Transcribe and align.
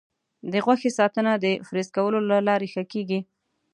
د 0.51 0.53
غوښې 0.65 0.91
ساتنه 0.99 1.31
د 1.43 1.45
فریز 1.67 1.87
کولو 1.97 2.19
له 2.29 2.37
لارې 2.47 2.67
ښه 2.73 2.83
کېږي. 2.91 3.19